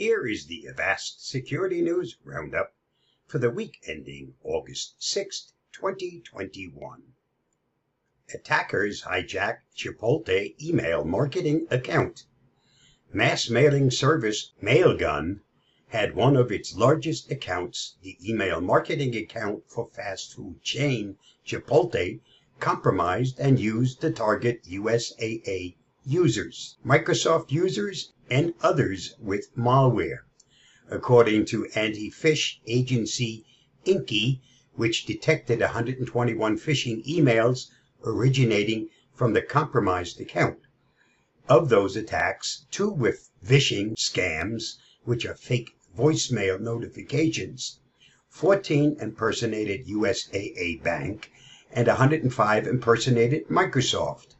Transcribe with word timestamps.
Here 0.00 0.28
is 0.28 0.46
the 0.46 0.68
Avast 0.68 1.26
Security 1.28 1.82
News 1.82 2.18
Roundup 2.22 2.72
for 3.26 3.40
the 3.40 3.50
week 3.50 3.80
ending 3.84 4.36
August 4.44 4.94
6, 5.02 5.54
2021. 5.72 7.02
Attackers 8.32 9.02
hijack 9.02 9.62
Chipotle 9.76 10.54
email 10.62 11.04
marketing 11.04 11.66
account. 11.68 12.26
Mass 13.12 13.50
mailing 13.50 13.90
service 13.90 14.52
Mailgun 14.62 15.40
had 15.88 16.14
one 16.14 16.36
of 16.36 16.52
its 16.52 16.76
largest 16.76 17.28
accounts, 17.32 17.96
the 18.00 18.16
email 18.24 18.60
marketing 18.60 19.16
account 19.16 19.68
for 19.68 19.90
fast 19.90 20.32
food 20.32 20.62
chain 20.62 21.18
Chipotle, 21.44 22.20
compromised 22.60 23.40
and 23.40 23.58
used 23.58 24.00
to 24.02 24.12
target 24.12 24.62
USAA 24.62 25.74
users, 26.04 26.78
Microsoft 26.86 27.50
users, 27.50 28.12
and 28.30 28.52
others 28.60 29.14
with 29.18 29.54
malware. 29.56 30.18
According 30.90 31.46
to 31.46 31.66
anti 31.74 32.10
phish 32.10 32.58
agency 32.66 33.46
Inky, 33.84 34.42
which 34.74 35.06
detected 35.06 35.60
121 35.60 36.58
phishing 36.58 37.02
emails 37.06 37.68
originating 38.04 38.90
from 39.14 39.32
the 39.32 39.42
compromised 39.42 40.20
account. 40.20 40.58
Of 41.48 41.70
those 41.70 41.96
attacks, 41.96 42.66
two 42.70 42.90
were 42.90 43.16
phishing 43.44 43.94
scams, 43.96 44.76
which 45.04 45.24
are 45.24 45.34
fake 45.34 45.70
voicemail 45.96 46.60
notifications. 46.60 47.80
14 48.28 48.98
impersonated 49.00 49.86
USAA 49.86 50.82
Bank, 50.82 51.32
and 51.72 51.88
105 51.88 52.66
impersonated 52.66 53.48
Microsoft. 53.48 54.36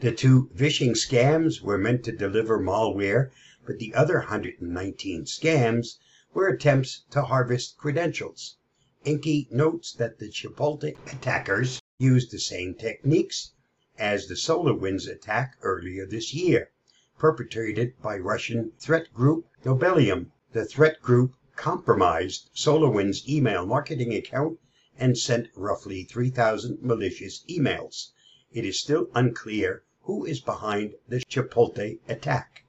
The 0.00 0.10
two 0.10 0.50
phishing 0.56 0.96
scams 0.96 1.60
were 1.60 1.78
meant 1.78 2.02
to 2.06 2.10
deliver 2.10 2.58
malware, 2.58 3.30
but 3.64 3.78
the 3.78 3.94
other 3.94 4.16
119 4.16 5.26
scams 5.26 5.98
were 6.34 6.48
attempts 6.48 7.04
to 7.12 7.22
harvest 7.22 7.78
credentials. 7.78 8.56
Inky 9.04 9.46
notes 9.52 9.92
that 9.92 10.18
the 10.18 10.26
Chipotle 10.28 10.96
attackers 11.06 11.80
used 11.98 12.32
the 12.32 12.40
same 12.40 12.74
techniques 12.74 13.52
as 13.96 14.26
the 14.26 14.34
SolarWinds 14.34 15.08
attack 15.08 15.56
earlier 15.62 16.04
this 16.04 16.34
year, 16.34 16.72
perpetrated 17.16 17.94
by 18.02 18.16
Russian 18.18 18.72
threat 18.80 19.14
group 19.14 19.46
Nobelium. 19.64 20.32
The 20.52 20.64
threat 20.64 21.00
group 21.00 21.36
compromised 21.54 22.50
SolarWinds' 22.56 23.28
email 23.28 23.64
marketing 23.66 24.12
account 24.16 24.58
and 24.98 25.16
sent 25.16 25.46
roughly 25.54 26.02
3,000 26.02 26.82
malicious 26.82 27.44
emails. 27.48 28.08
It 28.52 28.64
is 28.64 28.80
still 28.80 29.08
unclear 29.14 29.84
who 30.04 30.24
is 30.24 30.40
behind 30.40 30.94
the 31.06 31.20
Chipotle 31.20 32.00
attack. 32.08 32.64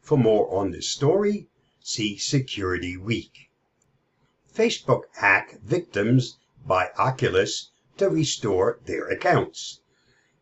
For 0.00 0.16
more 0.16 0.50
on 0.50 0.70
this 0.70 0.88
story, 0.88 1.46
see 1.78 2.16
Security 2.16 2.96
Week. 2.96 3.50
Facebook 4.50 5.02
hack 5.16 5.60
victims 5.60 6.38
buy 6.66 6.90
Oculus 6.96 7.70
to 7.98 8.08
restore 8.08 8.80
their 8.86 9.06
accounts. 9.08 9.82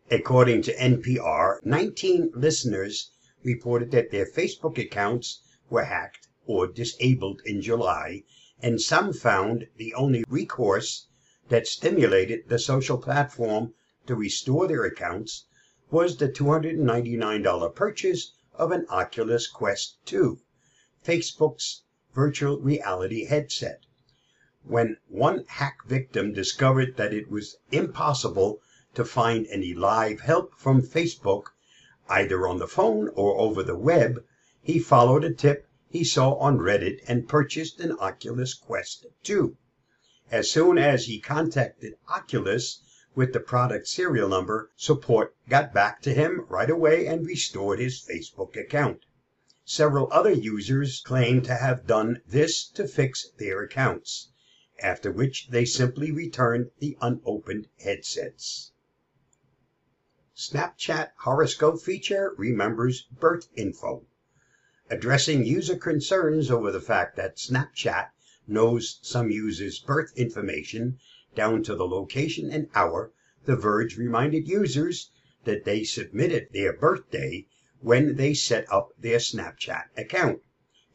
According 0.09 0.61
to 0.61 0.75
NPR, 0.75 1.59
19 1.65 2.31
listeners 2.33 3.11
reported 3.43 3.91
that 3.91 4.11
their 4.11 4.25
Facebook 4.25 4.77
accounts 4.77 5.41
were 5.69 5.83
hacked 5.83 6.29
or 6.45 6.67
disabled 6.67 7.41
in 7.45 7.61
July, 7.61 8.23
and 8.61 8.79
some 8.79 9.11
found 9.11 9.67
the 9.75 9.93
only 9.93 10.23
recourse 10.29 11.07
that 11.49 11.67
stimulated 11.67 12.47
the 12.47 12.59
social 12.59 12.97
platform 12.97 13.73
to 14.07 14.15
restore 14.15 14.69
their 14.69 14.85
accounts 14.85 15.45
was 15.91 16.17
the 16.17 16.29
$299 16.29 17.73
purchase 17.73 18.33
of 18.53 18.71
an 18.71 18.85
Oculus 18.91 19.47
Quest 19.47 19.97
2, 20.05 20.39
Facebook's 21.03 21.81
virtual 22.13 22.59
reality 22.59 23.25
headset. 23.25 23.87
When 24.63 24.97
one 25.07 25.45
hack 25.47 25.77
victim 25.87 26.31
discovered 26.31 26.95
that 26.97 27.11
it 27.11 27.31
was 27.31 27.57
impossible 27.71 28.61
to 28.93 29.03
find 29.03 29.47
any 29.47 29.73
live 29.73 30.19
help 30.19 30.53
from 30.59 30.83
Facebook, 30.83 31.45
either 32.07 32.47
on 32.47 32.59
the 32.59 32.67
phone 32.67 33.09
or 33.15 33.39
over 33.39 33.63
the 33.63 33.75
web, 33.75 34.23
he 34.61 34.77
followed 34.77 35.23
a 35.23 35.33
tip 35.33 35.67
he 35.89 36.03
saw 36.03 36.35
on 36.35 36.59
Reddit 36.59 36.99
and 37.07 37.27
purchased 37.27 37.79
an 37.79 37.93
Oculus 37.93 38.53
Quest 38.53 39.07
2. 39.23 39.57
As 40.29 40.51
soon 40.51 40.77
as 40.77 41.05
he 41.05 41.19
contacted 41.19 41.95
Oculus, 42.07 42.83
with 43.15 43.33
the 43.33 43.39
product 43.39 43.87
serial 43.87 44.29
number, 44.29 44.69
support 44.75 45.35
got 45.49 45.73
back 45.73 45.99
to 45.99 46.13
him 46.13 46.45
right 46.47 46.69
away 46.69 47.07
and 47.07 47.25
restored 47.25 47.79
his 47.79 47.99
Facebook 47.99 48.55
account. 48.55 48.99
Several 49.65 50.07
other 50.11 50.31
users 50.31 51.01
claim 51.01 51.41
to 51.41 51.55
have 51.55 51.87
done 51.87 52.21
this 52.27 52.67
to 52.69 52.87
fix 52.87 53.27
their 53.39 53.63
accounts, 53.63 54.29
after 54.79 55.11
which 55.11 55.49
they 55.49 55.65
simply 55.65 56.11
returned 56.11 56.69
the 56.77 56.95
unopened 57.01 57.67
headsets. 57.79 58.73
Snapchat 60.35 61.09
horoscope 61.17 61.81
feature 61.81 62.35
remembers 62.37 63.07
birth 63.19 63.47
info. 63.55 64.05
Addressing 64.87 65.45
user 65.45 65.77
concerns 65.77 66.51
over 66.51 66.71
the 66.71 66.79
fact 66.79 67.15
that 67.15 67.37
Snapchat 67.37 68.09
knows 68.47 68.99
some 69.01 69.31
users' 69.31 69.79
birth 69.79 70.11
information 70.15 70.99
down 71.35 71.61
to 71.61 71.75
the 71.75 71.87
location 71.87 72.49
and 72.49 72.67
hour, 72.73 73.11
The 73.45 73.55
Verge 73.55 73.99
reminded 73.99 74.47
users 74.47 75.11
that 75.43 75.63
they 75.63 75.83
submitted 75.83 76.47
their 76.51 76.73
birthday 76.73 77.45
when 77.81 78.15
they 78.15 78.33
set 78.33 78.65
up 78.73 78.93
their 78.97 79.19
Snapchat 79.19 79.89
account. 79.95 80.41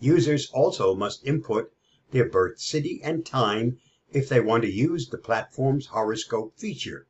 Users 0.00 0.50
also 0.50 0.92
must 0.96 1.24
input 1.24 1.72
their 2.10 2.28
birth 2.28 2.58
city 2.58 3.00
and 3.04 3.24
time 3.24 3.78
if 4.10 4.28
they 4.28 4.40
want 4.40 4.64
to 4.64 4.72
use 4.72 5.08
the 5.08 5.18
platform's 5.18 5.86
horoscope 5.86 6.58
feature. 6.58 7.06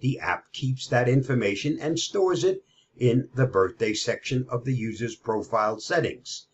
The 0.00 0.18
app 0.18 0.52
keeps 0.52 0.86
that 0.88 1.08
information 1.08 1.78
and 1.80 1.98
stores 1.98 2.44
it 2.44 2.62
in 2.94 3.30
the 3.34 3.46
birthday 3.46 3.94
section 3.94 4.44
of 4.50 4.66
the 4.66 4.74
user's 4.76 5.16
profile 5.16 5.80
settings. 5.80 6.46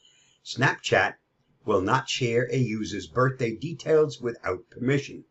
Snapchat 0.45 1.17
will 1.65 1.81
not 1.81 2.09
share 2.09 2.49
a 2.53 2.59
user's 2.59 3.09
birthday 3.09 3.57
details 3.57 4.21
without 4.21 4.71
permission 4.71 5.25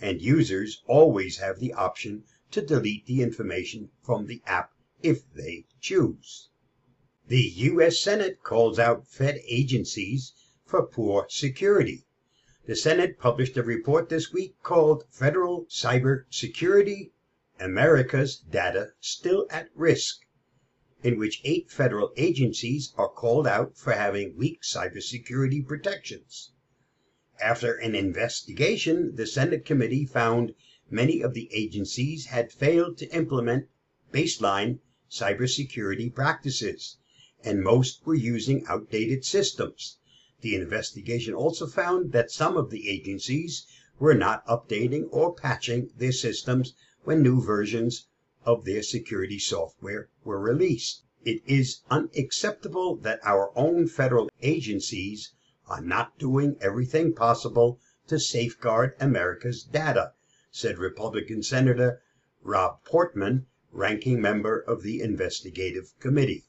and 0.00 0.20
users 0.22 0.82
always 0.86 1.38
have 1.38 1.60
the 1.60 1.72
option 1.72 2.24
to 2.50 2.62
delete 2.62 3.06
the 3.06 3.22
information 3.22 3.90
from 4.02 4.26
the 4.26 4.42
app 4.46 4.72
if 5.02 5.30
they 5.34 5.66
choose. 5.80 6.48
The 7.28 7.42
U.S. 7.42 7.98
Senate 7.98 8.42
calls 8.42 8.78
out 8.78 9.06
Fed 9.06 9.40
agencies 9.46 10.32
for 10.64 10.86
poor 10.86 11.26
security. 11.28 12.04
The 12.66 12.74
Senate 12.74 13.18
published 13.18 13.56
a 13.58 13.62
report 13.62 14.08
this 14.08 14.32
week 14.32 14.56
called 14.62 15.04
Federal 15.10 15.66
Cyber 15.66 16.24
Security 16.30 17.12
America's 17.60 18.38
Data 18.38 18.92
Still 19.00 19.46
at 19.50 19.68
Risk, 19.74 20.22
in 21.02 21.18
which 21.18 21.42
eight 21.44 21.70
federal 21.70 22.12
agencies 22.16 22.94
are 22.96 23.10
called 23.10 23.46
out 23.46 23.76
for 23.76 23.92
having 23.92 24.36
weak 24.36 24.62
cybersecurity 24.62 25.66
protections. 25.66 26.52
After 27.46 27.74
an 27.74 27.94
investigation, 27.94 29.16
the 29.16 29.26
Senate 29.26 29.66
committee 29.66 30.06
found 30.06 30.54
many 30.90 31.20
of 31.20 31.34
the 31.34 31.50
agencies 31.52 32.28
had 32.28 32.50
failed 32.50 32.96
to 32.96 33.14
implement 33.14 33.68
baseline 34.10 34.78
cybersecurity 35.10 36.08
practices, 36.14 36.96
and 37.42 37.62
most 37.62 38.06
were 38.06 38.14
using 38.14 38.64
outdated 38.66 39.26
systems. 39.26 39.98
The 40.40 40.54
investigation 40.54 41.34
also 41.34 41.66
found 41.66 42.12
that 42.12 42.30
some 42.30 42.56
of 42.56 42.70
the 42.70 42.88
agencies 42.88 43.66
were 43.98 44.14
not 44.14 44.42
updating 44.46 45.08
or 45.10 45.34
patching 45.34 45.90
their 45.98 46.12
systems 46.12 46.74
when 47.02 47.22
new 47.22 47.42
versions 47.42 48.06
of 48.46 48.64
their 48.64 48.82
security 48.82 49.38
software 49.38 50.08
were 50.24 50.40
released. 50.40 51.02
It 51.26 51.42
is 51.46 51.82
unacceptable 51.90 52.96
that 53.02 53.20
our 53.22 53.52
own 53.54 53.86
federal 53.86 54.30
agencies 54.40 55.34
are 55.66 55.80
not 55.80 56.18
doing 56.18 56.58
everything 56.60 57.14
possible 57.14 57.80
to 58.06 58.20
safeguard 58.20 58.94
America's 59.00 59.62
data, 59.62 60.12
said 60.50 60.76
Republican 60.76 61.42
Senator 61.42 62.02
Rob 62.42 62.84
Portman, 62.84 63.46
ranking 63.72 64.20
member 64.20 64.60
of 64.60 64.82
the 64.82 65.00
investigative 65.00 65.98
committee. 66.00 66.44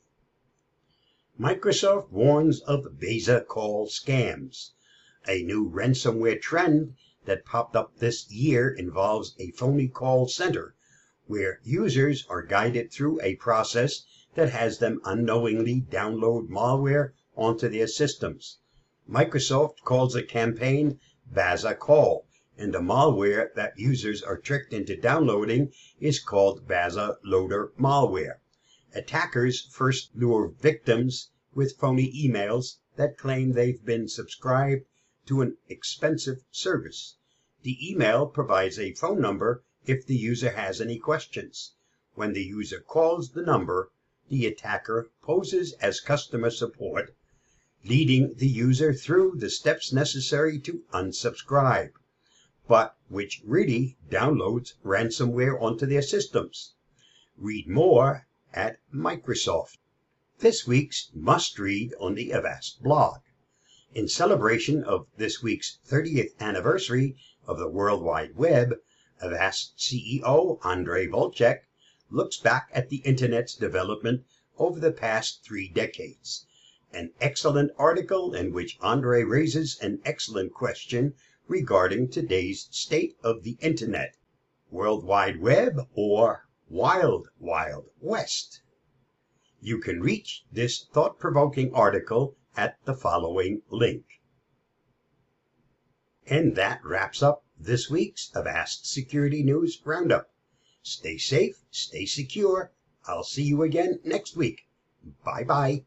Microsoft 1.40 2.12
warns 2.12 2.60
of 2.60 3.00
Baza 3.00 3.40
Call 3.40 3.88
scams. 3.88 4.72
A 5.30 5.44
new 5.44 5.70
ransomware 5.70 6.42
trend 6.42 6.98
that 7.24 7.46
popped 7.46 7.78
up 7.78 7.96
this 8.00 8.30
year 8.30 8.70
involves 8.70 9.34
a 9.40 9.52
phony 9.52 9.88
call 9.88 10.28
center 10.28 10.76
where 11.26 11.62
users 11.64 12.26
are 12.28 12.44
guided 12.44 12.92
through 12.92 13.22
a 13.22 13.36
process 13.36 14.04
that 14.34 14.50
has 14.50 14.80
them 14.80 15.00
unknowingly 15.06 15.86
download 15.90 16.50
malware 16.50 17.14
onto 17.38 17.70
their 17.70 17.88
systems. 17.88 18.58
Microsoft 19.08 19.82
calls 19.84 20.14
the 20.14 20.24
campaign 20.24 21.00
Baza 21.32 21.76
Call, 21.76 22.26
and 22.58 22.74
the 22.74 22.80
malware 22.80 23.54
that 23.54 23.78
users 23.78 24.24
are 24.24 24.36
tricked 24.36 24.74
into 24.74 25.00
downloading 25.00 25.72
is 26.00 26.20
called 26.20 26.68
Baza 26.68 27.20
Loader 27.24 27.72
malware. 27.80 28.40
Attackers 28.96 29.62
first 29.62 30.10
lure 30.16 30.48
victims 30.48 31.30
with 31.54 31.78
phony 31.78 32.12
emails 32.14 32.78
that 32.96 33.16
claim 33.16 33.52
they've 33.52 33.86
been 33.86 34.08
subscribed 34.08 34.86
to 35.28 35.42
an 35.42 35.58
expensive 35.70 36.44
service. 36.50 37.18
The 37.62 37.78
email 37.88 38.26
provides 38.26 38.80
a 38.80 38.96
phone 38.96 39.22
number 39.22 39.64
if 39.86 40.08
the 40.08 40.18
user 40.18 40.50
has 40.50 40.82
any 40.82 40.98
questions. 40.98 41.76
When 42.16 42.34
the 42.34 42.44
user 42.44 42.80
calls 42.80 43.34
the 43.34 43.44
number, 43.44 43.92
the 44.30 44.48
attacker 44.48 45.12
poses 45.22 45.74
as 45.74 46.02
customer 46.02 46.50
support, 46.50 47.16
leading 47.88 48.34
the 48.38 48.48
user 48.48 48.92
through 48.92 49.36
the 49.36 49.48
steps 49.48 49.94
necessary 49.94 50.58
to 50.58 50.84
unsubscribe, 50.92 51.92
but 52.68 52.98
which 53.10 53.44
really 53.46 53.96
downloads 54.10 54.74
ransomware 54.84 55.62
onto 55.62 55.86
their 55.86 56.02
systems. 56.02 56.74
Read 57.38 57.68
more 57.68 58.26
at 58.52 58.80
Microsoft. 58.92 59.78
This 60.40 60.66
week's 60.66 61.12
must 61.14 61.60
read 61.60 61.94
on 62.00 62.16
the 62.16 62.32
Avast 62.32 62.82
blog. 62.82 63.20
In 63.94 64.08
celebration 64.08 64.84
of 64.84 65.06
this 65.18 65.44
week's 65.44 65.78
30th 65.88 66.32
anniversary 66.40 67.16
of 67.46 67.60
the 67.60 67.70
World 67.70 68.02
Wide 68.02 68.36
Web, 68.36 68.74
Avast 69.22 69.78
CEO 69.78 70.60
Ondrej 70.62 71.10
Vlcek 71.12 71.60
looks 72.10 72.38
back 72.38 72.72
at 72.74 72.90
the 72.90 73.04
Internet's 73.06 73.54
development 73.54 74.26
over 74.58 74.80
the 74.80 74.92
past 74.92 75.44
three 75.44 75.70
decades. 75.70 76.48
An 76.94 77.12
excellent 77.20 77.72
article 77.78 78.34
in 78.34 78.54
which 78.54 78.80
Ondrej 78.80 79.28
raises 79.28 79.80
an 79.80 80.02
excellent 80.06 80.54
question 80.54 81.14
regarding 81.48 82.10
today's 82.10 82.68
state 82.72 83.18
of 83.24 83.44
the 83.44 83.58
Internet. 83.60 84.18
World 84.70 85.04
Wide 85.04 85.40
Web 85.40 85.88
or 85.94 86.48
Wild 86.70 87.30
Wild 87.40 87.90
West? 88.00 88.62
You 89.62 89.80
can 89.80 90.02
reach 90.02 90.44
this 90.52 90.86
thought 90.94 91.18
provoking 91.18 91.74
article 91.74 92.36
at 92.58 92.78
the 92.86 92.94
following 92.94 93.62
link. 93.70 94.06
And 96.28 96.56
that 96.56 96.84
wraps 96.84 97.24
up 97.24 97.46
this 97.58 97.90
week's 97.90 98.32
Avast 98.36 98.86
Security 98.86 99.44
News 99.44 99.82
Roundup. 99.86 100.30
Stay 100.82 101.18
safe, 101.18 101.64
stay 101.72 102.06
secure. 102.06 102.72
I'll 103.06 103.24
see 103.24 103.44
you 103.44 103.64
again 103.64 104.00
next 104.04 104.36
week. 104.36 104.68
Bye 105.24 105.44
bye. 105.44 105.86